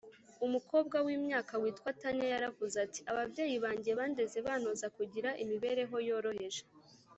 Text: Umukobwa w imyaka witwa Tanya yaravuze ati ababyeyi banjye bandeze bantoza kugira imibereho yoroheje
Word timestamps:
Umukobwa 0.45 0.97
w 1.05 1.07
imyaka 1.17 1.53
witwa 1.61 1.89
Tanya 2.01 2.25
yaravuze 2.33 2.75
ati 2.85 3.01
ababyeyi 3.11 3.55
banjye 3.63 3.91
bandeze 3.99 4.37
bantoza 4.47 4.87
kugira 4.95 5.29
imibereho 5.43 5.95
yoroheje 6.09 6.61